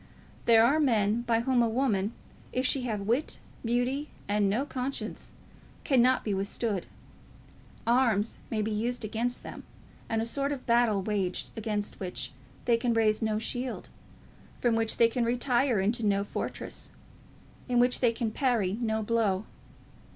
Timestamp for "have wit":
2.85-3.37